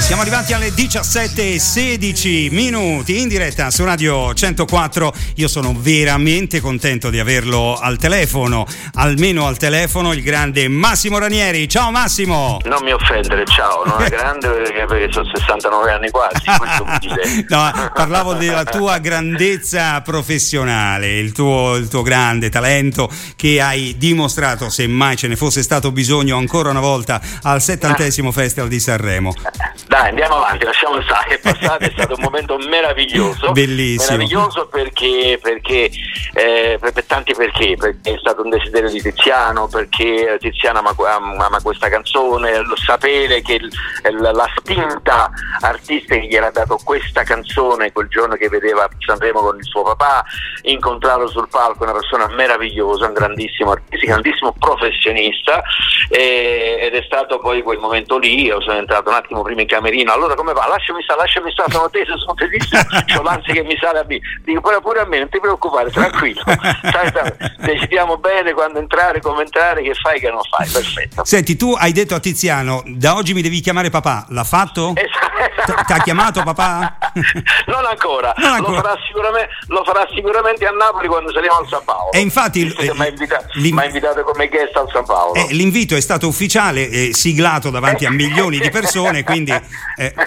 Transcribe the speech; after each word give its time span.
Siamo 0.00 0.22
arrivati 0.22 0.52
alle 0.52 0.72
17 0.72 1.54
e 1.54 1.58
16 1.58 2.48
minuti 2.50 3.20
in 3.20 3.28
diretta 3.28 3.70
su 3.70 3.84
Radio 3.84 4.32
104. 4.32 5.12
Io 5.36 5.48
sono 5.48 5.74
veramente 5.76 6.60
contento 6.60 7.10
di 7.10 7.18
averlo 7.18 7.76
al 7.78 7.98
telefono, 7.98 8.66
almeno 8.94 9.46
al 9.46 9.56
telefono, 9.58 10.12
il 10.12 10.22
grande 10.22 10.66
Massimo 10.68 11.18
Ranieri. 11.18 11.68
Ciao 11.68 11.90
Massimo! 11.90 12.58
Non 12.64 12.82
mi 12.82 12.92
offendere, 12.92 13.44
ciao, 13.46 13.84
non 13.84 14.02
è 14.02 14.08
grande 14.10 14.48
perché, 14.48 14.84
perché 14.86 15.12
sono 15.12 15.30
69 15.34 15.90
anni 15.90 16.10
quasi. 16.10 16.42
no, 17.48 17.90
parlavo 17.94 18.34
della 18.34 18.64
tua 18.64 18.98
grandezza 18.98 20.00
professionale, 20.00 21.18
il 21.18 21.32
tuo, 21.32 21.76
il 21.76 21.88
tuo 21.88 22.02
grande 22.02 22.50
talento 22.50 23.10
che 23.36 23.60
hai 23.60 23.94
dimostrato, 23.98 24.68
se 24.68 24.86
mai 24.86 25.16
ce 25.16 25.28
ne 25.28 25.36
fosse 25.36 25.62
stato 25.62 25.92
bisogno, 25.92 26.36
ancora 26.36 26.70
una 26.70 26.80
volta 26.80 27.20
al 27.42 27.60
settantesimo 27.62 28.32
Festival 28.32 28.68
di 28.68 28.80
Sanremo. 28.80 29.34
Dai, 29.92 30.08
andiamo 30.08 30.36
avanti, 30.36 30.64
lasciamo 30.64 31.02
stare. 31.02 31.34
È 31.34 31.38
passato, 31.38 31.84
è 31.84 31.90
stato 31.92 32.14
un 32.14 32.22
momento 32.22 32.56
meraviglioso. 32.56 33.52
Bellissimo. 33.52 34.16
Meraviglioso 34.16 34.66
perché, 34.68 35.38
perché 35.42 35.90
eh, 36.32 36.78
per, 36.80 37.04
tanti 37.04 37.34
perché, 37.34 37.76
perché 37.76 38.14
è 38.14 38.18
stato 38.18 38.40
un 38.40 38.48
desiderio 38.48 38.88
di 38.88 39.02
Tiziano, 39.02 39.68
perché 39.68 40.38
Tiziano 40.40 40.78
ama, 40.78 40.94
ama 40.96 41.60
questa 41.62 41.90
canzone, 41.90 42.64
lo 42.64 42.76
sapere 42.76 43.42
che 43.42 43.60
la, 44.18 44.32
la 44.32 44.48
spinta 44.56 45.30
artistica 45.60 46.14
che 46.14 46.26
gli 46.26 46.34
era 46.34 46.50
dato 46.50 46.78
questa 46.82 47.22
canzone 47.22 47.92
quel 47.92 48.08
giorno 48.08 48.36
che 48.36 48.48
vedeva 48.48 48.88
Sanremo 48.98 49.40
con 49.40 49.58
il 49.58 49.64
suo 49.64 49.82
papà, 49.82 50.24
incontrarlo 50.62 51.28
sul 51.28 51.48
palco, 51.50 51.82
una 51.82 51.92
persona 51.92 52.28
meravigliosa, 52.28 53.08
un 53.08 53.12
grandissimo 53.12 53.72
artista, 53.72 54.06
un 54.06 54.12
grandissimo 54.12 54.54
professionista 54.58 55.62
eh, 56.08 56.78
ed 56.80 56.94
è 56.94 57.02
stato 57.04 57.38
poi 57.40 57.62
quel 57.62 57.78
momento 57.78 58.16
lì, 58.16 58.42
io 58.42 58.58
sono 58.62 58.78
entrato 58.78 59.10
un 59.10 59.16
attimo 59.16 59.42
prima 59.42 59.60
in 59.60 59.66
camerino, 59.82 60.12
allora 60.12 60.34
come 60.34 60.52
va? 60.52 60.66
Lasciami 60.68 61.02
stare, 61.02 61.20
lasciami 61.20 61.50
stare, 61.50 61.72
sono 61.72 61.90
teso, 61.90 62.16
sono 62.18 62.34
tesissimo, 62.34 62.80
ho 63.18 63.22
l'ansia 63.22 63.52
che 63.52 63.62
mi 63.64 63.76
sale 63.80 63.98
a 63.98 64.04
me. 64.06 64.20
Dico 64.44 64.60
pure, 64.60 64.80
pure 64.80 65.00
a 65.00 65.06
me, 65.06 65.18
non 65.18 65.28
ti 65.28 65.40
preoccupare, 65.40 65.90
tranquillo. 65.90 66.42
sai, 66.46 67.10
sai, 67.12 67.32
decidiamo 67.58 68.16
bene 68.18 68.52
quando 68.52 68.78
entrare, 68.78 69.20
come 69.20 69.42
entrare, 69.42 69.82
che 69.82 69.94
fai, 69.94 70.20
che 70.20 70.30
non 70.30 70.40
fai, 70.48 70.68
perfetto. 70.68 71.24
Senti, 71.24 71.56
tu 71.56 71.74
hai 71.76 71.92
detto 71.92 72.14
a 72.14 72.20
Tiziano, 72.20 72.82
da 72.86 73.16
oggi 73.16 73.34
mi 73.34 73.42
devi 73.42 73.60
chiamare 73.60 73.90
papà, 73.90 74.26
l'ha 74.28 74.44
fatto? 74.44 74.92
Esatto. 74.94 75.51
Ti 75.64 75.92
ha 75.92 75.98
chiamato 76.02 76.42
papà? 76.42 76.96
non 77.66 77.84
ancora, 77.84 78.34
non 78.36 78.52
ancora. 78.52 78.76
Lo, 78.76 78.82
farà 78.82 78.98
lo, 79.66 79.84
farà 79.84 80.08
sicuramente 80.14 80.66
a 80.66 80.70
Napoli 80.70 81.08
quando 81.08 81.32
saliamo 81.32 81.58
al 81.58 81.68
San 81.68 81.84
Paolo. 81.84 82.12
E 82.12 82.20
infatti 82.20 82.72
eh, 82.78 82.92
mi 82.94 83.00
ha 83.00 83.08
invitato, 83.08 83.46
invitato, 83.56 84.22
come 84.22 84.48
guest 84.48 84.76
al 84.76 84.88
San 84.92 85.04
Paolo. 85.04 85.34
Eh, 85.34 85.48
l'invito 85.52 85.94
è 85.94 86.00
stato 86.00 86.26
ufficiale, 86.26 86.88
eh, 86.88 87.10
siglato 87.12 87.70
davanti 87.70 88.06
a 88.06 88.10
milioni 88.10 88.58
di 88.58 88.70
persone, 88.70 89.22
quindi 89.22 89.52
eh, 89.96 90.14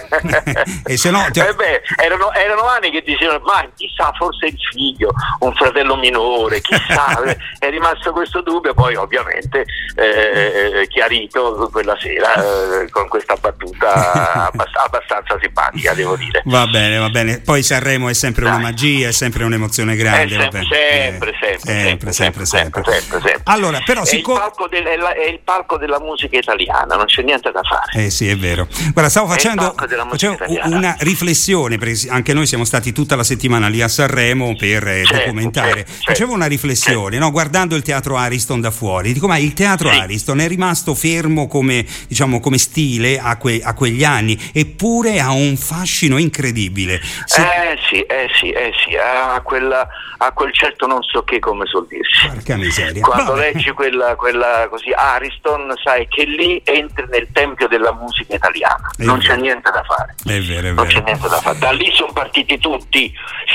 se 0.96 1.10
no, 1.10 1.26
ti... 1.30 1.40
eh 1.40 1.54
beh, 1.54 1.82
erano, 1.96 2.32
erano, 2.32 2.66
anni 2.66 2.90
che 2.90 3.02
dicevano 3.04 3.40
ma 3.44 3.66
chissà 3.74 4.12
forse 4.16 4.46
il 4.46 4.58
figlio 4.72 5.12
un 5.40 5.52
fratello 5.54 5.96
minore 5.96 6.60
chissà 6.60 7.20
è 7.58 7.70
rimasto 7.70 8.12
questo 8.12 8.42
dubbio 8.42 8.74
poi 8.74 8.94
ovviamente 8.96 9.64
eh, 9.94 10.80
eh 10.82 10.88
chiarito 10.88 11.68
quella 11.72 11.96
sera 11.98 12.34
eh, 12.34 12.90
con 12.90 13.08
questa 13.08 13.34
battuta 13.36 14.50
abbastanza 14.52 15.25
simpatica 15.40 15.94
devo 15.94 16.16
dire. 16.16 16.42
Va 16.44 16.66
bene 16.66 16.98
va 16.98 17.10
bene. 17.10 17.40
Poi 17.40 17.62
Sanremo 17.62 18.08
è 18.08 18.14
sempre 18.14 18.44
Dai. 18.44 18.52
una 18.52 18.62
magia 18.62 19.08
è 19.08 19.12
sempre 19.12 19.44
un'emozione 19.44 19.96
grande 19.96 20.34
sempre 20.34 20.62
sempre, 20.68 21.34
sempre, 21.38 22.12
sempre, 22.12 22.44
sempre, 22.44 22.44
sempre, 22.44 23.40
allora 23.44 23.80
però 23.84 24.02
è, 24.02 24.06
siccome... 24.06 24.38
il 24.38 24.44
palco 24.44 24.68
del, 24.68 24.84
è, 24.84 24.96
la, 24.96 25.14
è 25.14 25.28
il 25.28 25.40
palco 25.42 25.76
della 25.76 26.00
musica 26.00 26.38
italiana 26.38 26.96
non 26.96 27.06
c'è 27.06 27.22
niente 27.22 27.50
da 27.50 27.62
fare. 27.62 28.04
Eh 28.04 28.10
sì 28.10 28.28
è 28.28 28.36
vero. 28.36 28.68
Guarda 28.92 29.10
stavo 29.10 29.26
facendo 29.26 29.74
facendo, 29.74 30.38
una 30.64 30.96
riflessione, 31.00 31.78
perché 31.78 32.08
anche 32.08 32.32
noi 32.32 32.46
siamo 32.46 32.64
stati 32.64 32.92
tutta 32.92 33.16
la 33.16 33.24
settimana 33.24 33.68
lì 33.68 33.80
a 33.82 33.88
Sanremo 33.88 34.54
per 34.56 34.86
eh, 34.86 35.04
certo, 35.04 35.24
documentare. 35.24 35.84
Certo, 35.84 35.92
Facevo 35.92 36.14
certo, 36.14 36.34
una 36.34 36.46
riflessione, 36.46 37.10
certo. 37.12 37.24
no, 37.24 37.30
guardando 37.30 37.76
il 37.76 37.82
teatro 37.82 38.16
Ariston 38.16 38.60
da 38.60 38.70
fuori, 38.70 39.12
dico 39.12 39.26
ma 39.26 39.38
il 39.38 39.52
teatro 39.52 39.90
sì. 39.90 39.98
Ariston 39.98 40.40
è 40.40 40.48
rimasto 40.48 40.94
fermo 40.94 41.46
come, 41.46 41.84
diciamo, 42.08 42.40
come 42.40 42.58
stile 42.58 43.18
a, 43.18 43.36
que, 43.36 43.60
a, 43.62 43.74
quegli 43.74 44.04
anni, 44.04 44.38
eppure 44.52 45.15
ha 45.18 45.32
un 45.32 45.56
fascino 45.56 46.18
incredibile. 46.18 47.00
Se... 47.24 47.42
Eh 47.42 47.78
sì, 47.88 48.00
eh 48.02 48.28
sì, 48.38 48.50
eh 48.50 48.72
sì, 48.84 48.96
ha, 48.96 49.40
quella, 49.40 49.86
ha 50.18 50.32
quel 50.32 50.52
certo 50.52 50.86
non 50.86 51.02
so 51.02 51.22
che 51.24 51.38
come 51.38 51.66
suol 51.66 51.86
dirsi. 51.86 52.26
Porca 52.28 52.56
miseria. 52.56 53.02
Quando 53.02 53.32
Vabbè. 53.32 53.52
leggi 53.52 53.70
quella, 53.72 54.14
quella 54.16 54.66
così 54.68 54.90
Ariston, 54.92 55.72
sai 55.82 56.06
che 56.08 56.24
lì 56.24 56.60
entri 56.64 57.06
nel 57.08 57.28
tempio 57.32 57.68
della 57.68 57.92
musica 57.92 58.34
italiana, 58.34 58.90
è 58.96 59.04
non 59.04 59.18
vero. 59.18 59.34
c'è 59.34 59.40
niente 59.40 59.70
da 59.70 59.82
fare. 59.82 60.14
È 60.24 60.40
vero, 60.40 60.68
è 60.68 60.72
non 60.72 60.86
c'è 60.86 61.00
niente 61.02 61.28
da 61.28 61.40
fare. 61.40 61.58
Da 61.58 61.70
lì 61.72 61.90
sono 61.92 62.12
partiti 62.12 62.58
tutti, 62.58 63.12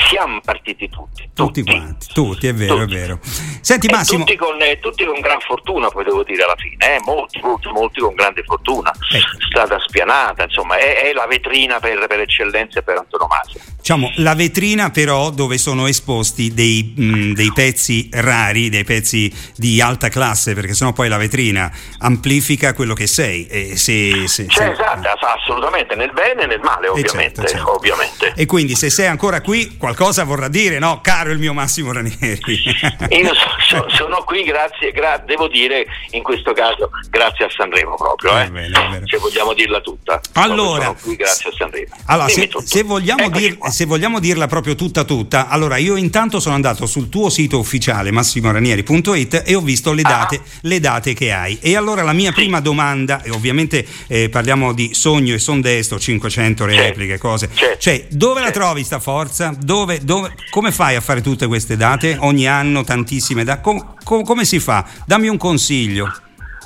siamo 0.08 0.40
partiti 0.44 0.88
tutti. 0.88 1.30
Tutti, 1.34 1.62
tutti 1.62 1.64
quanti, 1.64 2.06
tutti, 2.12 2.46
è 2.46 2.54
vero, 2.54 2.78
tutti. 2.78 2.94
è 2.94 2.98
vero. 2.98 3.18
Senti 3.60 3.88
Massimo. 3.88 4.24
Tutti 4.24 4.36
con, 4.36 4.60
eh, 4.60 4.78
tutti 4.80 5.04
con, 5.04 5.20
gran 5.20 5.40
fortuna, 5.40 5.88
poi 5.88 6.04
devo 6.04 6.22
dire 6.22 6.42
alla 6.42 6.56
fine, 6.56 6.96
eh? 6.96 7.00
molti, 7.04 7.40
molti, 7.40 7.68
molti 7.68 8.00
con 8.00 8.14
grande 8.14 8.42
fortuna. 8.42 8.90
Ecco. 8.90 9.46
Strada 9.46 9.78
spianata, 9.78 10.44
insomma, 10.44 10.76
è, 10.76 11.02
è 11.04 11.12
la 11.12 11.26
vetrina 11.26 11.51
per, 11.80 12.06
per 12.06 12.20
eccellenza 12.20 12.78
e 12.78 12.82
per 12.82 12.96
antonomasia. 12.98 13.60
Diciamo, 13.82 14.12
la 14.18 14.36
vetrina 14.36 14.90
però 14.90 15.30
dove 15.30 15.58
sono 15.58 15.88
esposti 15.88 16.54
dei, 16.54 16.94
mh, 16.96 17.32
dei, 17.32 17.52
pezzi 17.52 18.08
rari, 18.12 18.68
dei 18.68 18.84
pezzi 18.84 19.28
di 19.56 19.80
alta 19.80 20.08
classe, 20.08 20.54
perché 20.54 20.72
sennò 20.72 20.92
poi 20.92 21.08
la 21.08 21.16
vetrina 21.16 21.68
amplifica 21.98 22.74
quello 22.74 22.94
che 22.94 23.08
sei. 23.08 23.44
E 23.48 23.76
se, 23.76 24.28
se, 24.28 24.46
cioè, 24.46 24.66
se... 24.66 24.70
esatto, 24.70 25.08
assolutamente, 25.26 25.96
nel 25.96 26.12
bene 26.12 26.44
e 26.44 26.46
nel 26.46 26.60
male, 26.60 26.86
ovviamente, 26.86 27.40
certo, 27.40 27.56
certo. 27.56 27.74
ovviamente. 27.74 28.32
E 28.36 28.46
quindi 28.46 28.76
se 28.76 28.88
sei 28.88 29.08
ancora 29.08 29.40
qui, 29.40 29.76
qualcosa 29.76 30.22
vorrà 30.22 30.46
dire, 30.46 30.78
no? 30.78 31.00
Caro 31.02 31.32
il 31.32 31.40
mio 31.40 31.52
Massimo 31.52 31.90
Ranieri. 31.90 32.40
Io 33.10 33.34
so, 33.34 33.48
so, 33.66 33.88
sono 33.88 34.22
qui 34.22 34.44
grazie, 34.44 34.92
gra- 34.92 35.18
devo 35.18 35.48
dire, 35.48 35.86
in 36.10 36.22
questo 36.22 36.52
caso, 36.52 36.90
grazie 37.10 37.46
a 37.46 37.50
Sanremo 37.50 37.96
proprio, 37.96 38.38
eh? 38.38 38.48
bene, 38.48 39.02
se 39.06 39.16
vogliamo 39.16 39.54
dirla 39.54 39.80
tutta. 39.80 40.20
Allora, 40.34 40.84
sono 40.84 40.98
qui 41.02 41.16
grazie 41.16 41.50
a 41.50 41.52
Sanremo. 41.52 41.96
Allora, 42.06 42.28
se, 42.28 42.48
se, 42.64 42.82
vogliamo 42.84 43.28
dir, 43.28 43.56
se 43.72 43.86
vogliamo 43.86 44.20
dirla 44.20 44.46
proprio 44.46 44.74
tutta 44.74 45.04
tutta, 45.04 45.48
allora 45.48 45.78
io 45.78 45.96
intanto 45.96 46.38
sono 46.40 46.54
andato 46.54 46.86
sul 46.86 47.08
tuo 47.08 47.30
sito 47.30 47.58
ufficiale 47.58 48.10
massimoranieri.it 48.10 49.42
e 49.46 49.54
ho 49.54 49.60
visto 49.60 49.92
le 49.92 50.02
date, 50.02 50.36
ah. 50.36 50.48
le 50.60 50.78
date 50.78 51.14
che 51.14 51.32
hai. 51.32 51.58
E 51.60 51.74
allora 51.74 52.02
la 52.02 52.12
mia 52.12 52.28
sì. 52.28 52.36
prima 52.36 52.60
domanda, 52.60 53.22
e 53.22 53.30
ovviamente 53.30 53.84
eh, 54.06 54.28
parliamo 54.28 54.72
di 54.72 54.94
sogno 54.94 55.34
e 55.34 55.38
sondesto, 55.38 55.98
500 55.98 56.64
repliche, 56.66 57.18
cose. 57.18 57.50
Cioè, 57.78 58.06
dove 58.10 58.42
la 58.42 58.50
trovi 58.50 58.84
sta 58.84 59.00
forza? 59.00 59.54
Dove, 59.58 60.04
dove, 60.04 60.34
come 60.50 60.70
fai 60.70 60.94
a 60.96 61.00
fare 61.00 61.22
tutte 61.22 61.46
queste 61.46 61.76
date? 61.76 62.16
Ogni 62.20 62.46
anno 62.46 62.84
tantissime 62.84 63.42
date? 63.42 63.62
Com, 63.62 63.94
com, 64.04 64.22
come 64.22 64.44
si 64.44 64.60
fa? 64.60 64.84
Dammi 65.06 65.28
un 65.28 65.38
consiglio. 65.38 66.12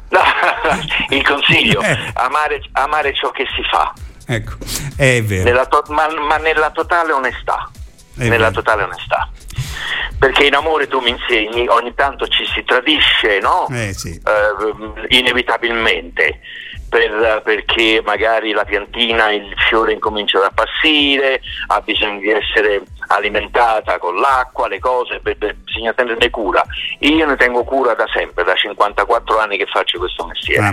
No, 0.09 0.21
il 1.17 1.25
consiglio, 1.25 1.81
eh. 1.83 1.97
amare, 2.15 2.63
amare 2.73 3.15
ciò 3.15 3.31
che 3.31 3.45
si 3.55 3.63
fa. 3.71 3.93
Ecco, 4.29 4.57
è 4.97 5.23
vero. 5.23 5.45
Nella 5.45 5.67
to- 5.67 5.85
ma, 5.89 6.09
ma, 6.09 6.37
nella 6.37 6.71
totale 6.71 7.13
onestà. 7.13 7.71
È 8.17 8.29
nella 8.29 8.49
vero. 8.49 8.63
totale 8.63 8.83
onestà. 8.85 9.29
Perché 10.19 10.47
in 10.47 10.55
amore 10.55 10.89
tu 10.89 11.01
mi 11.01 11.11
insegni, 11.11 11.69
ogni 11.69 11.95
tanto 11.95 12.27
ci 12.27 12.45
si 12.47 12.65
tradisce, 12.65 13.39
no? 13.41 13.69
Eh, 13.71 13.93
sì. 13.93 14.19
uh, 14.25 14.95
inevitabilmente 15.09 16.41
per, 16.89 17.43
perché 17.45 18.01
magari 18.05 18.53
la 18.53 18.65
piantina, 18.65 19.31
il 19.31 19.55
fiore 19.69 19.93
incomincia 19.93 20.39
ad 20.39 20.45
appassire, 20.45 21.41
ha 21.69 21.81
bisogno 21.81 22.21
di 22.21 22.31
essere 22.31 22.83
alimentata 23.09 23.99
con 23.99 24.17
l'acqua, 24.17 24.69
le 24.69 24.79
cose, 24.79 25.21
beh, 25.21 25.37
beh, 25.37 25.55
bisogna 25.55 25.93
tenerne 25.93 26.31
cura. 26.31 26.65
Io 27.01 27.27
ne 27.27 27.37
tengo 27.37 27.65
cura 27.65 27.95
da 27.95 28.07
sempre, 28.13 28.45
da 28.45 28.55
54 28.55 29.39
anni 29.39 29.57
che 29.57 29.67
faccio 29.67 29.99
questo 29.99 30.27
mestiere. 30.27 30.67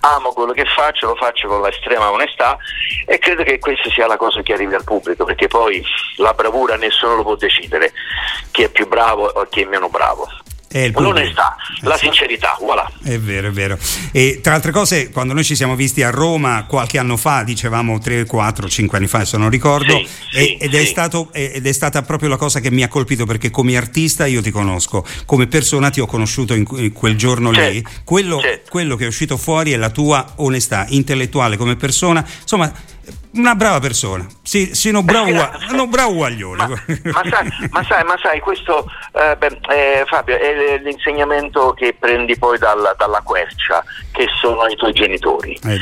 Amo 0.00 0.32
quello 0.32 0.52
che 0.52 0.64
faccio, 0.64 1.08
lo 1.08 1.16
faccio 1.16 1.48
con 1.48 1.62
l'estrema 1.62 2.10
onestà 2.10 2.56
e 3.06 3.18
credo 3.18 3.42
che 3.42 3.58
questa 3.58 3.90
sia 3.90 4.06
la 4.06 4.16
cosa 4.16 4.42
che 4.42 4.52
arrivi 4.52 4.74
al 4.74 4.84
pubblico, 4.84 5.24
perché 5.24 5.48
poi 5.48 5.82
la 6.16 6.32
bravura 6.32 6.76
nessuno 6.76 7.16
lo 7.16 7.22
può 7.22 7.34
decidere, 7.36 7.92
chi 8.50 8.62
è 8.62 8.70
più 8.70 8.86
bravo 8.86 9.26
o 9.26 9.44
chi 9.44 9.62
è 9.62 9.66
meno 9.66 9.88
bravo 9.88 10.28
l'onestà, 10.94 11.56
eh, 11.56 11.86
la 11.86 11.96
sincerità, 11.96 12.56
voilà. 12.60 12.90
È 13.02 13.18
vero, 13.18 13.48
è 13.48 13.50
vero. 13.50 13.78
E 14.12 14.40
tra 14.42 14.54
altre 14.54 14.72
cose, 14.72 15.10
quando 15.10 15.32
noi 15.32 15.44
ci 15.44 15.54
siamo 15.54 15.74
visti 15.74 16.02
a 16.02 16.10
Roma 16.10 16.64
qualche 16.66 16.98
anno 16.98 17.16
fa, 17.16 17.42
dicevamo 17.42 17.98
3, 17.98 18.26
4, 18.26 18.68
5 18.68 18.98
anni 18.98 19.06
fa, 19.06 19.24
se 19.24 19.36
non 19.36 19.50
ricordo, 19.50 19.96
sì, 19.98 20.08
sì, 20.30 20.56
ed, 20.56 20.74
è 20.74 20.80
sì. 20.80 20.86
stato, 20.86 21.28
ed, 21.32 21.66
è 21.66 21.72
stata 21.72 22.02
proprio 22.02 22.28
la 22.28 22.36
cosa 22.36 22.60
che 22.60 22.70
mi 22.70 22.82
ha 22.82 22.88
colpito 22.88 23.26
perché 23.26 23.50
come 23.50 23.76
artista 23.76 24.26
io 24.26 24.42
ti 24.42 24.50
conosco, 24.50 25.04
come 25.24 25.46
persona 25.46 25.90
ti 25.90 26.00
ho 26.00 26.06
conosciuto 26.06 26.54
in 26.54 26.92
quel 26.92 27.16
giorno 27.16 27.52
certo, 27.52 27.72
lì, 27.72 27.84
quello, 28.04 28.40
certo. 28.40 28.70
quello 28.70 28.96
che 28.96 29.04
è 29.04 29.08
uscito 29.08 29.36
fuori 29.36 29.72
è 29.72 29.76
la 29.76 29.90
tua 29.90 30.34
onestà 30.36 30.86
intellettuale 30.88 31.56
come 31.56 31.76
persona, 31.76 32.26
insomma 32.40 32.72
Una 33.32 33.54
brava 33.54 33.80
persona, 33.80 34.26
sì, 34.42 34.74
sì 34.74 34.90
no 34.90 35.02
bravo, 35.02 35.30
no, 35.72 35.86
bravo 35.86 36.14
guaglione. 36.14 36.66
Ma, 36.66 36.80
ma, 37.12 37.22
sai, 37.28 37.68
ma, 37.70 37.84
sai, 37.84 38.04
ma 38.04 38.18
sai, 38.22 38.40
questo 38.40 38.86
eh, 39.12 39.36
beh, 39.36 39.58
eh, 39.68 40.04
Fabio 40.06 40.38
è 40.38 40.78
l'insegnamento 40.78 41.72
che 41.72 41.94
prendi 41.98 42.36
poi 42.38 42.58
dalla, 42.58 42.94
dalla 42.96 43.20
quercia, 43.22 43.84
che 44.12 44.26
sono 44.40 44.66
i 44.66 44.76
tuoi 44.76 44.92
genitori. 44.92 45.58
Eh 45.64 45.80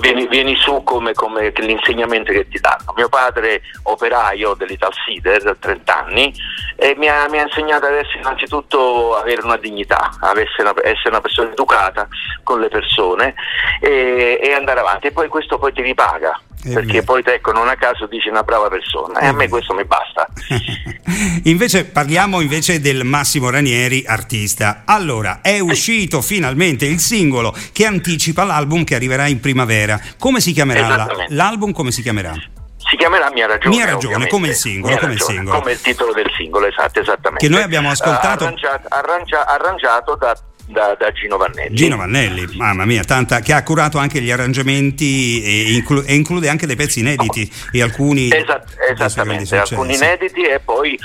vieni, 0.00 0.26
vieni, 0.28 0.56
su 0.56 0.82
come, 0.84 1.12
come 1.12 1.52
l'insegnamento 1.56 2.32
che 2.32 2.48
ti 2.48 2.58
danno. 2.58 2.92
Mio 2.96 3.08
padre, 3.08 3.62
operaio 3.84 4.54
dell'Ital 4.54 4.92
Sider, 5.04 5.56
30 5.58 6.04
anni, 6.04 6.34
e 6.76 6.94
mi, 6.96 7.08
ha, 7.08 7.28
mi 7.28 7.38
ha 7.38 7.42
insegnato 7.42 7.86
ad 7.86 7.94
essere 7.94 8.18
innanzitutto 8.18 9.16
avere 9.16 9.42
una 9.42 9.56
dignità, 9.56 10.10
essere 10.36 10.62
una, 10.62 10.74
essere 10.82 11.10
una 11.10 11.20
persona 11.20 11.50
educata 11.50 12.08
con 12.42 12.60
le 12.60 12.68
persone 12.68 13.34
e, 13.80 14.38
e 14.42 14.52
andare 14.52 14.80
avanti. 14.80 15.08
E 15.08 15.12
poi 15.12 15.28
questo 15.28 15.58
poi 15.58 15.72
ti 15.72 15.82
ripaga 15.82 16.40
perché 16.74 16.87
poi 17.02 17.22
ecco 17.24 17.52
non 17.52 17.68
a 17.68 17.76
caso 17.76 18.06
dici 18.06 18.28
una 18.28 18.42
brava 18.42 18.68
persona 18.68 19.20
e 19.20 19.26
a 19.26 19.32
me 19.32 19.48
questo 19.48 19.74
mi 19.74 19.84
basta 19.84 20.28
invece 21.44 21.84
parliamo 21.84 22.40
invece 22.40 22.80
del 22.80 23.04
Massimo 23.04 23.50
Ranieri 23.50 24.04
artista 24.06 24.82
allora 24.84 25.40
è 25.42 25.58
uscito 25.58 26.20
finalmente 26.20 26.86
il 26.86 26.98
singolo 26.98 27.54
che 27.72 27.86
anticipa 27.86 28.44
l'album 28.44 28.84
che 28.84 28.94
arriverà 28.94 29.26
in 29.26 29.40
primavera 29.40 30.00
come 30.18 30.40
si 30.40 30.52
chiamerà 30.52 31.06
l'album 31.28 31.72
come 31.72 31.90
si 31.90 32.02
chiamerà? 32.02 32.34
si 32.88 32.96
chiamerà 32.96 33.30
Mia 33.30 33.46
ragione. 33.46 33.76
Mia 33.76 33.84
ragione, 33.84 34.26
come 34.28 34.48
il 34.48 34.54
singolo, 34.54 34.96
come, 34.96 35.12
ragione, 35.12 35.12
il 35.14 35.36
singolo. 35.36 35.58
come 35.58 35.72
il 35.72 35.80
titolo 35.80 36.12
del 36.14 36.30
singolo, 36.36 36.66
esatto, 36.66 37.00
esattamente. 37.00 37.46
Che 37.46 37.52
noi 37.52 37.62
abbiamo 37.62 37.90
ascoltato. 37.90 38.44
Uh, 38.44 38.46
arrangiato, 38.46 38.86
arrangia, 38.88 39.46
arrangiato 39.46 40.16
da 40.16 40.36
da, 40.68 40.94
da, 40.98 41.10
Gino 41.12 41.36
Vannelli. 41.36 41.74
Gino 41.74 41.96
Vannelli, 41.96 42.56
mamma 42.56 42.84
mia, 42.84 43.02
tanta, 43.02 43.40
che 43.40 43.52
ha 43.52 43.62
curato 43.62 43.98
anche 43.98 44.20
gli 44.20 44.30
arrangiamenti 44.30 45.42
e, 45.42 45.72
inclu- 45.72 46.04
e 46.06 46.14
include 46.14 46.48
anche 46.48 46.66
dei 46.66 46.76
pezzi 46.76 47.00
inediti 47.00 47.50
e 47.72 47.82
alcuni... 47.82 48.28
Esat- 48.30 48.76
esattamente, 48.90 49.56
alcuni 49.56 49.94
inediti 49.94 50.42
e 50.42 50.60
poi 50.60 50.98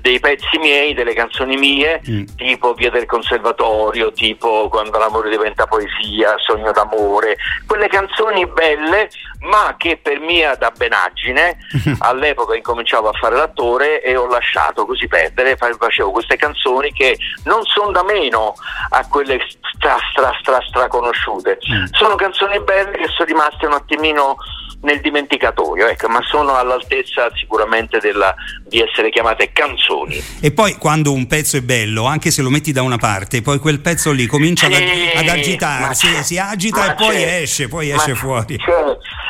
dei 0.00 0.18
pezzi 0.20 0.58
miei, 0.58 0.94
delle 0.94 1.14
canzoni 1.14 1.56
mie, 1.56 2.00
mm. 2.08 2.24
tipo 2.36 2.74
Via 2.74 2.90
del 2.90 3.06
Conservatorio, 3.06 4.12
tipo 4.12 4.68
Quando 4.68 4.98
l'amore 4.98 5.30
diventa 5.30 5.66
poesia, 5.66 6.34
Sogno 6.38 6.72
d'amore, 6.72 7.36
quelle 7.66 7.88
canzoni 7.88 8.46
belle, 8.46 9.08
ma 9.40 9.74
che 9.76 9.98
per 9.98 10.20
mia 10.20 10.54
dabbenaggine 10.54 11.58
all'epoca 12.00 12.54
incominciavo 12.54 13.08
a 13.08 13.12
fare 13.12 13.36
l'attore 13.36 14.02
e 14.02 14.16
ho 14.16 14.26
lasciato 14.26 14.86
così 14.86 15.06
perdere, 15.06 15.56
facevo 15.56 16.10
queste 16.10 16.36
canzoni 16.36 16.92
che 16.92 17.18
non 17.44 17.62
sono 17.64 17.90
da 17.90 18.02
meno 18.02 18.54
a 18.90 19.06
quelle 19.08 19.40
stra 19.74 19.96
stra 20.10 20.36
stra 20.40 20.60
stra 20.66 20.88
conosciute. 20.88 21.58
Mm. 21.70 21.84
Sono 21.92 22.14
canzoni 22.14 22.58
belle 22.60 22.92
che 22.92 23.08
sono 23.08 23.28
rimaste 23.28 23.66
un 23.66 23.72
attimino 23.72 24.36
nel 24.84 25.00
dimenticatoio, 25.00 25.88
ecco, 25.88 26.08
ma 26.08 26.20
sono 26.22 26.54
all'altezza 26.54 27.30
sicuramente 27.34 27.98
della, 27.98 28.34
di 28.66 28.80
essere 28.80 29.10
chiamate 29.10 29.50
canzoni. 29.52 29.72
E 30.40 30.52
poi 30.52 30.74
quando 30.74 31.12
un 31.12 31.26
pezzo 31.26 31.56
è 31.56 31.62
bello, 31.62 32.04
anche 32.04 32.30
se 32.30 32.42
lo 32.42 32.50
metti 32.50 32.72
da 32.72 32.82
una 32.82 32.98
parte, 32.98 33.42
poi 33.42 33.58
quel 33.58 33.80
pezzo 33.80 34.12
lì 34.12 34.26
comincia 34.26 34.66
sì, 34.66 34.74
ad, 34.74 34.82
ad 35.16 35.28
agitarsi, 35.28 36.06
si 36.22 36.38
agita 36.38 36.92
e 36.92 36.94
poi 36.94 37.22
esce, 37.22 37.68
poi 37.68 37.90
esce 37.90 38.14
fuori. 38.14 38.58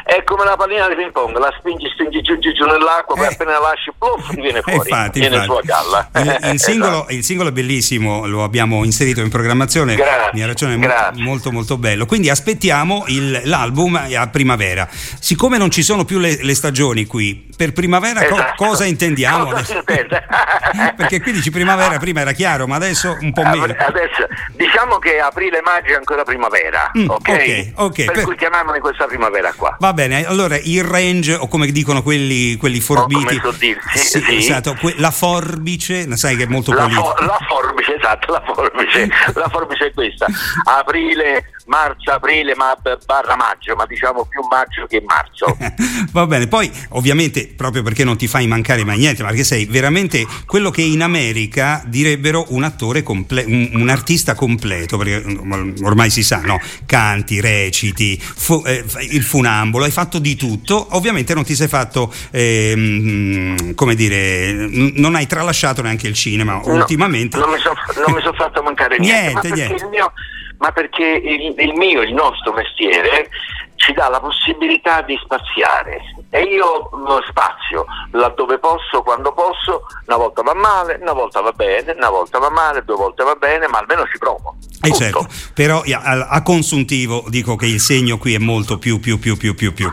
È 0.05 0.23
come 0.23 0.45
la 0.45 0.55
pallina 0.55 0.87
di 0.89 0.97
ping 0.97 1.13
pong, 1.13 1.35
la 1.39 1.53
spingi, 1.59 1.89
spingi 1.89 2.21
giù, 2.21 2.39
giù, 2.39 2.53
giù 2.53 2.65
nell'acqua, 2.67 3.15
eh. 3.15 3.19
poi 3.19 3.27
appena 3.27 3.53
la 3.53 3.59
lasci, 3.61 3.91
puff, 3.97 4.35
viene 4.35 4.61
fuori, 4.61 4.91
infatti, 4.91 5.21
viene 5.21 5.37
infatti. 5.37 5.67
galla. 5.67 6.11
Il, 6.21 6.53
il, 6.53 6.61
singolo, 6.61 6.97
esatto. 6.99 7.13
il, 7.15 7.25
singolo, 7.25 7.49
è 7.49 7.53
bellissimo, 7.53 8.27
lo 8.27 8.43
abbiamo 8.45 8.85
inserito 8.85 9.23
in 9.23 9.31
programmazione, 9.31 9.95
grazie, 9.95 10.31
mi 10.35 10.43
ha 10.43 10.47
ragione, 10.47 10.79
grazie. 10.79 11.23
molto 11.23 11.51
molto 11.53 11.79
bello. 11.79 12.05
Quindi 12.05 12.29
aspettiamo 12.29 13.05
il, 13.09 13.41
l'album 13.45 13.99
a 14.15 14.29
primavera. 14.29 14.87
Siccome 14.91 15.57
non 15.57 15.71
ci 15.71 15.83
sono 15.83 16.05
più 16.05 16.19
le, 16.19 16.39
le 16.43 16.55
stagioni 16.55 17.07
qui, 17.07 17.49
per 17.57 17.73
primavera 17.73 18.25
esatto. 18.25 18.55
co- 18.57 18.67
cosa 18.67 18.85
intendiamo? 18.85 19.47
Cosa 19.47 19.83
Perché 20.97 21.21
qui 21.21 21.33
dici 21.33 21.51
primavera, 21.51 21.99
prima 21.99 22.21
era 22.21 22.33
chiaro, 22.33 22.67
ma 22.67 22.77
adesso 22.77 23.17
un 23.21 23.33
po' 23.33 23.43
meno. 23.45 23.65
Adesso, 23.65 24.27
diciamo 24.53 24.99
che 24.99 25.19
aprile 25.21 25.61
maggio 25.63 25.93
è 25.93 25.97
ancora 25.97 26.25
primavera, 26.25 26.91
mm, 26.97 27.09
ok? 27.09 27.29
okay, 27.29 27.73
okay. 27.77 28.05
Per, 28.07 28.15
per 28.15 28.25
cui 28.25 28.37
chiamiamoli 28.37 28.81
questa 28.81 29.07
primavera 29.07 29.53
qua. 29.53 29.77
Va 29.79 29.93
bene, 29.93 30.27
allora 30.27 30.59
il 30.61 30.83
range, 30.83 31.35
o 31.35 31.49
come 31.49 31.67
dicono 31.67 32.03
quelli, 32.03 32.57
quelli 32.57 32.81
forbiti, 32.81 33.41
oh, 33.43 33.53
sì, 33.53 33.77
sì, 33.95 34.21
sì. 34.21 34.37
Esatto, 34.37 34.77
que- 34.81 34.95
la 34.99 35.11
forbice, 35.11 36.17
sai 36.17 36.37
che 36.37 36.45
è 36.45 36.47
molto 36.47 36.73
la. 36.73 36.89
For- 36.89 37.25
la 37.25 37.39
forbice, 37.49 37.97
esatto, 37.97 38.33
la 38.33 38.43
forbice, 38.45 39.09
la 39.35 39.49
forbice 39.49 39.87
è 39.87 39.93
questa. 39.93 40.27
Aprile, 40.65 41.51
marzo, 41.67 42.11
aprile, 42.11 42.55
ma 42.55 42.77
barra 43.05 43.37
maggio, 43.37 43.75
ma 43.75 43.87
diciamo 43.87 44.25
più 44.27 44.43
maggio 44.49 44.87
che 44.87 45.03
marzo. 45.07 45.57
Va 46.13 46.27
bene, 46.27 46.47
poi 46.47 46.71
ovviamente 46.91 47.53
proprio 47.57 47.83
perché 47.83 48.05
non 48.05 48.17
ti 48.17 48.27
fai 48.27 48.47
mancare 48.47 48.85
mai 48.85 48.99
niente, 48.99 49.23
ma 49.23 49.29
perché 49.29 49.45
sei 49.45 49.67
veramente 49.67 50.24
quello 50.47 50.71
che 50.71 50.83
in 50.83 51.03
America 51.03 51.83
direbbero 51.87 52.47
un 52.49 52.65
attore 52.65 53.03
completo, 53.03 53.49
un, 53.49 53.71
un, 53.73 53.89
artista 53.89 54.35
completo, 54.35 54.97
perché 54.97 55.23
mm, 55.27 55.85
ormai 55.85 56.11
si 56.11 56.23
sa, 56.23 56.41
no? 56.41 56.61
Canti, 56.87 57.41
reciti, 57.41 58.19
fu- 58.21 58.63
eh, 58.67 58.85
il 59.11 59.23
funambolo, 59.23 59.85
hai 59.85 59.91
fatto 59.91 60.19
di 60.19 60.37
tutto, 60.37 60.89
ovviamente 60.93 61.35
non 61.35 61.45
ti 61.45 61.55
sei 61.55 61.69
fatto, 61.69 62.13
eh, 62.31 63.73
come 63.75 63.95
dire, 63.95 64.53
non 64.53 65.15
hai 65.15 65.27
tralasciato 65.27 65.83
neanche 65.83 66.07
il 66.09 66.15
cinema 66.15 66.55
no, 66.55 66.75
ultimamente. 66.75 67.39
Non 67.39 67.51
mi 67.51 67.59
sono 67.59 67.75
so 68.21 68.33
fatto 68.33 68.63
mancare 68.63 68.99
niente. 68.99 69.49
niente, 69.49 69.51
niente. 69.53 69.89
Mio, 69.89 70.13
ma 70.59 70.71
perché 70.73 71.05
il, 71.05 71.55
il 71.59 71.75
mio, 71.75 72.03
il 72.03 72.15
nostro 72.15 72.53
mestiere 72.53 73.29
ci 73.77 73.93
dà 73.93 74.09
la 74.09 74.21
possibilità 74.21 75.03
di 75.03 75.19
spaziare 75.23 76.01
e 76.31 76.43
io 76.43 76.91
spazio 77.29 77.85
laddove 78.13 78.59
posso, 78.59 79.03
quando 79.03 79.33
posso, 79.33 79.83
una 80.07 80.17
volta 80.17 80.43
va 80.43 80.55
male, 80.55 80.99
una 81.01 81.13
volta 81.13 81.41
va 81.41 81.53
bene, 81.53 81.93
una 81.93 82.11
volta 82.11 82.39
va 82.39 82.51
male, 82.51 82.85
due 82.85 82.97
volte 82.97 83.23
va 83.25 83.35
bene, 83.35 83.67
ma 83.69 83.79
almeno 83.79 84.05
ci 84.07 84.19
provo. 84.19 84.57
Eh 84.83 84.93
certo, 84.93 85.27
però 85.55 85.83
a, 85.87 86.27
a, 86.29 86.43
consuntivo 86.43 87.25
dico 87.29 87.57
che 87.57 87.67
il 87.67 87.81
segno 87.81 88.19
qui 88.19 88.35
è 88.35 88.39
molto 88.39 88.79
più 88.79 89.01
più 89.01 89.19
più 89.19 89.37
più 89.37 89.55
più 89.55 89.73
più. 89.73 89.91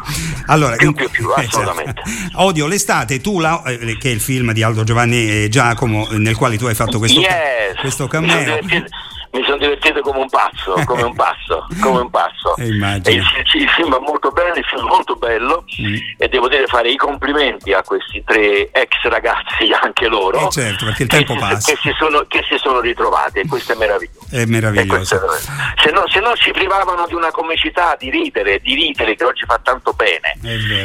Allora, 0.48 0.76
più, 0.76 0.94
più, 0.94 1.10
più, 1.10 1.30
eh, 1.32 1.42
certo. 1.42 1.60
assolutamente. 1.60 2.02
Odio 2.36 2.68
l'estate, 2.68 3.22
tu 3.22 3.40
la, 3.40 3.62
eh, 3.64 3.98
che 3.98 4.10
è 4.10 4.12
il 4.12 4.20
film 4.22 4.52
di 4.52 4.64
Aldo 4.64 4.84
Giovanni 4.84 5.44
e 5.44 5.50
Giacomo 5.50 6.08
nel 6.12 6.36
quale 6.36 6.58
tu 6.58 6.66
hai 6.66 6.76
fatto 6.76 6.98
questo, 6.98 7.20
yes. 7.20 7.80
questo 7.80 8.08
cameo 8.08 8.60
mi 9.32 9.44
sono 9.44 9.58
divertito 9.58 10.02
come 10.02 10.20
un 10.20 10.30
pazzo, 10.30 10.74
come 10.86 11.04
un 11.04 11.16
pazzo, 11.16 11.66
come 11.82 12.00
un 12.02 12.10
pazzo. 12.10 12.56
E 12.58 12.66
il, 12.66 13.04
il, 13.54 13.70
film 13.70 13.90
va 13.90 14.00
molto 14.00 14.30
bene, 14.32 14.60
il 14.60 14.66
film 14.66 14.82
è 14.82 14.90
molto 14.90 15.16
bello 15.16 15.64
mm. 15.82 15.96
e 16.18 16.28
devo 16.28 16.50
dire 16.50 16.68
fare 16.68 16.92
i 16.92 16.98
complimenti 16.98 17.72
a 17.72 17.82
questi 17.82 18.24
tre 18.26 18.70
ex 18.72 19.02
ragazzi, 19.04 19.72
anche 19.80 20.08
loro, 20.08 20.48
eh 20.48 20.50
certo, 20.50 20.86
perché 20.86 21.04
il 21.04 21.10
tempo 21.10 21.34
che, 21.34 21.40
passa. 21.40 21.72
Che 21.72 21.80
si, 21.82 21.96
sono, 21.98 22.26
che 22.28 22.44
si 22.50 22.58
sono 22.58 22.82
ritrovati 22.82 23.40
e 23.40 23.48
questo 23.48 23.72
è 23.72 23.76
meraviglioso. 23.76 24.28
È 24.30 24.46
meraviglioso. 24.46 25.16
È, 25.16 25.38
se, 25.82 25.92
no, 25.92 26.04
se 26.08 26.20
no 26.20 26.36
ci 26.36 26.52
privavano 26.52 27.08
di 27.08 27.14
una 27.14 27.32
comicità, 27.32 27.96
di 27.98 28.10
ridere, 28.10 28.60
di 28.60 28.76
ridere 28.76 29.16
che 29.16 29.24
oggi 29.24 29.46
fa 29.46 29.60
tanto 29.64 29.94
bene, 29.94 30.38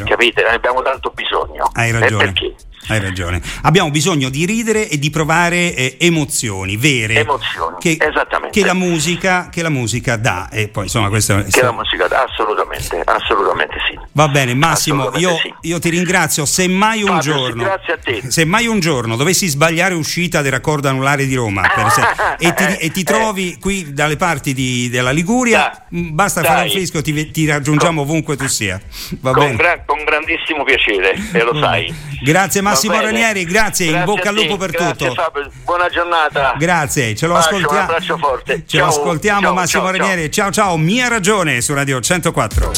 capite? 0.04 0.43
Ne 0.43 0.50
abbiamo 0.50 0.82
tanto 0.82 1.10
bisogno. 1.10 1.69
Hai 1.72 1.90
ragione. 1.90 2.22
E 2.22 2.26
perché? 2.26 2.55
Hai 2.88 3.00
ragione. 3.00 3.43
Abbiamo 3.62 3.90
bisogno 3.90 4.28
di 4.28 4.46
ridere 4.46 4.88
e 4.88 4.98
di 4.98 5.10
provare 5.10 5.74
eh, 5.74 5.96
emozioni 5.98 6.76
vere. 6.76 7.14
Emozioni, 7.14 7.76
che, 7.81 7.96
esattamente. 7.98 8.60
Che 8.60 8.64
la, 8.64 8.74
musica, 8.74 9.48
che 9.50 9.60
la 9.60 9.70
musica 9.70 10.16
dà. 10.16 10.48
E 10.52 10.69
poi 10.69 10.84
insomma 10.84 11.08
questo 11.08 11.43
Che 11.50 11.62
la 11.62 11.72
musica 11.72 12.06
dà, 12.06 12.22
assolutamente, 12.22 13.02
assolutamente 13.05 13.74
sì. 13.88 13.98
Va 14.12 14.28
bene, 14.28 14.55
Massimo, 14.55 15.10
io, 15.16 15.36
sì. 15.36 15.52
io, 15.62 15.81
ti 15.81 15.88
ringrazio. 15.88 16.44
Se 16.44 16.69
mai 16.69 17.02
un 17.02 17.08
Fabio, 17.08 17.20
giorno. 17.20 17.62
Grazie 17.64 17.93
a 17.93 17.98
te. 17.98 18.31
Se 18.31 18.44
mai 18.44 18.69
un 18.69 18.78
giorno 18.78 19.16
dovessi 19.16 19.48
sbagliare 19.48 19.94
uscita 19.94 20.40
del 20.40 20.52
raccordo 20.52 20.88
anulare 20.88 21.26
di 21.26 21.34
Roma 21.34 21.62
e, 22.38 22.55
ti, 22.55 22.64
e, 22.78 22.90
ti, 22.90 23.02
trovi 23.02 23.58
qui 23.58 23.93
dalle 23.93 24.16
parti 24.16 24.55
di, 24.55 24.88
della 24.88 25.10
Liguria, 25.10 25.86
dai, 25.88 26.10
basta 26.12 26.40
dai. 26.40 26.50
fare 26.50 26.62
un 26.62 26.70
fisco, 26.70 27.02
ti, 27.02 27.31
ti 27.32 27.46
raggiungiamo 27.46 28.02
con, 28.02 28.10
ovunque 28.10 28.36
tu 28.36 28.46
sia. 28.46 28.81
Va 29.20 29.32
con, 29.32 29.44
bene? 29.44 29.56
Gra- 29.56 29.82
con 29.84 30.05
grandissimo 30.05 30.62
piacere, 30.62 31.16
e 31.32 31.43
lo 31.43 31.58
sai. 31.58 31.94
Grazie 32.22 32.60
Massimo 32.60 32.76
Ranieri, 32.85 33.45
grazie, 33.45 33.87
grazie, 33.87 33.87
in 33.87 34.05
bocca 34.05 34.29
al 34.29 34.35
lupo 34.35 34.56
per 34.56 34.71
grazie, 34.71 35.09
tutto. 35.09 35.23
Fabio, 35.23 35.51
buona 35.65 35.89
giornata. 35.89 36.55
Grazie, 36.59 37.15
ce 37.15 37.27
lo 37.27 37.35
Bacio, 37.35 37.47
ascoltiamo. 37.49 37.77
Un 37.77 37.85
abbraccio 37.85 38.19
forte. 38.19 38.55
Ce 38.67 38.77
ciao, 38.79 38.87
lo 38.87 38.93
ascoltiamo 38.93 39.41
ciao, 39.41 39.55
Massimo 39.55 39.83
ciao, 39.83 39.97
Ranieri. 39.97 40.31
Ciao 40.31 40.51
ciao, 40.51 40.77
mia 40.77 41.09
ragione 41.09 41.61
su 41.61 41.75
Radio 41.75 42.01
104. 42.01 42.73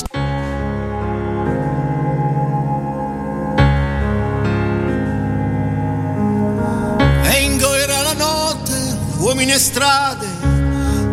E 7.24 7.42
ingoierà 7.42 8.02
la 8.02 8.14
notte, 8.14 8.72
uomini 9.18 9.52
e 9.52 9.58
strade, 9.58 10.26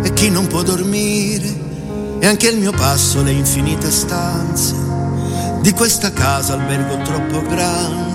e 0.04 0.14
chi 0.14 0.30
non 0.30 0.48
può 0.48 0.62
dormire, 0.62 1.54
e 2.20 2.28
anche 2.28 2.48
il 2.48 2.58
mio 2.58 2.72
passo 2.72 3.22
le 3.24 3.32
infinite 3.32 3.92
stanze 3.92 4.84
di 5.66 5.72
questa 5.72 6.14
casa 6.14 6.54
albergo 6.54 7.02
troppo 7.02 7.42
grande 7.42 8.15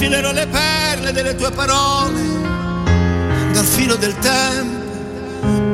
sfilerò 0.00 0.32
le 0.32 0.46
perle 0.46 1.12
delle 1.12 1.34
tue 1.34 1.50
parole 1.50 2.22
dal 3.52 3.66
filo 3.66 3.96
del 3.96 4.16
tempo 4.18 4.78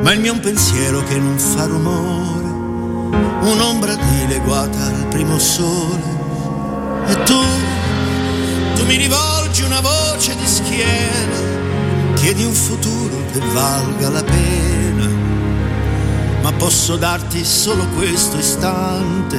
ma 0.01 0.11
il 0.11 0.19
mio 0.19 0.33
è 0.33 0.35
un 0.35 0.41
pensiero 0.41 1.01
che 1.05 1.17
non 1.17 1.37
fa 1.39 1.63
rumore 1.63 2.49
un'ombra 3.53 3.95
dileguata 3.95 4.83
al 4.87 5.07
primo 5.07 5.39
sole. 5.39 6.15
E 7.07 7.23
tu, 7.23 7.41
tu 8.75 8.85
mi 8.85 8.97
rivolgi 8.97 9.61
una 9.61 9.79
voce 9.79 10.35
di 10.35 10.45
schiena, 10.45 12.13
chiedi 12.15 12.43
un 12.43 12.51
futuro 12.51 13.15
che 13.31 13.39
valga 13.53 14.09
la 14.09 14.23
pena, 14.23 15.07
ma 16.41 16.51
posso 16.51 16.97
darti 16.97 17.45
solo 17.45 17.87
questo 17.95 18.37
istante 18.37 19.37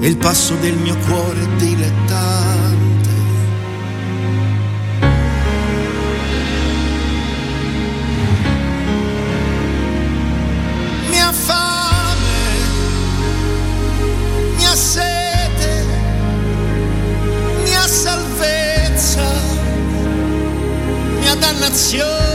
e 0.00 0.06
il 0.06 0.18
passo 0.18 0.54
del 0.56 0.76
mio 0.76 0.96
cuore 1.06 1.46
dilettante. 1.56 2.79
Nation. 21.70 22.29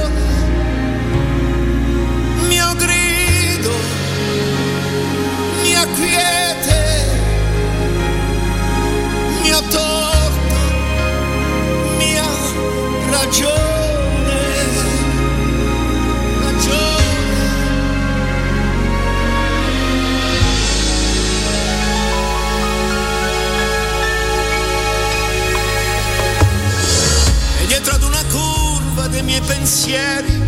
Pensieri 29.45 30.43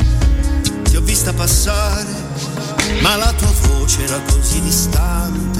ti 0.84 0.96
ho 0.96 1.02
vista 1.02 1.34
passare, 1.34 2.10
ma 3.02 3.16
la 3.16 3.34
tua 3.34 3.54
voce 3.68 4.04
era 4.04 4.20
così 4.22 4.62
distante 4.62 5.60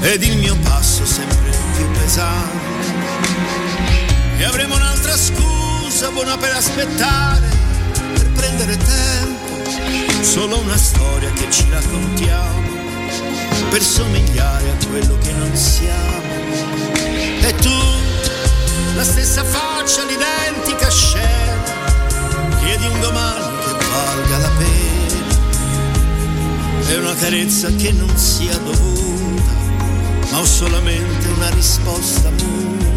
ed 0.00 0.22
il 0.22 0.38
mio 0.38 0.56
passo 0.62 1.04
sempre 1.04 1.50
più 1.74 1.90
pesante. 1.92 2.74
E 4.38 4.44
avremo 4.44 4.74
un'altra 4.74 5.16
scusa 5.16 6.10
buona 6.10 6.36
per 6.36 6.52
aspettare, 6.52 7.48
per 8.14 8.30
prendere 8.32 8.76
tempo, 8.76 10.22
solo 10.22 10.58
una 10.58 10.76
storia 10.76 11.30
che 11.32 11.50
ci 11.50 11.66
raccontiamo, 11.70 12.68
per 13.70 13.82
somigliare 13.82 14.70
a 14.70 14.86
quello 14.88 15.18
che 15.18 15.32
non 15.32 15.54
siamo. 15.56 16.34
E 17.40 17.54
tu, 17.56 17.78
la 18.94 19.04
stessa 19.04 19.42
faccia, 19.44 20.04
l'identica 20.04 20.90
scena 20.90 21.45
chiedi 22.76 22.86
un 22.92 23.00
domani 23.00 23.44
che 23.58 23.72
valga 23.90 24.38
la 24.38 24.50
pena. 24.58 25.24
È 26.88 26.96
una 26.98 27.14
carezza 27.14 27.68
che 27.74 27.92
non 27.92 28.16
sia 28.16 28.56
dovuta, 28.58 29.52
ma 30.30 30.38
ho 30.38 30.44
solamente 30.44 31.28
una 31.28 31.50
risposta 31.50 32.30
muta. 32.30 32.95